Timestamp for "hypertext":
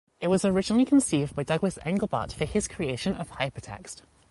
3.33-4.01